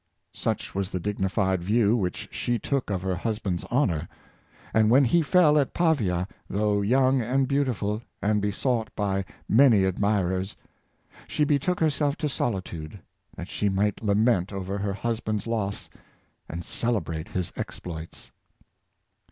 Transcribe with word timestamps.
Such 0.33 0.73
was 0.73 0.89
the 0.89 0.99
dignified 0.99 1.61
view 1.61 1.95
which 1.95 2.27
she 2.31 2.57
took 2.57 2.89
of 2.89 3.03
her 3.03 3.13
hus 3.15 3.37
band's 3.37 3.63
honor; 3.69 4.07
and 4.73 4.89
when 4.89 5.05
he 5.05 5.21
fell 5.21 5.59
at 5.59 5.75
Pavia, 5.75 6.27
though 6.49 6.81
young 6.81 7.21
and 7.21 7.47
beautiful, 7.47 8.01
and 8.19 8.41
besought 8.41 8.89
by 8.95 9.25
many 9.47 9.83
admirers, 9.85 10.55
she 11.27 11.43
betook 11.43 11.79
herself 11.79 12.15
to 12.17 12.29
solitude, 12.29 12.99
that 13.35 13.47
she 13.47 13.69
might 13.69 14.01
lament 14.01 14.51
over 14.51 14.79
her 14.79 14.93
husband's 14.93 15.45
loss 15.45 15.87
and 16.49 16.65
celebrate 16.65 17.27
his 17.27 17.53
exploits. 17.55 18.31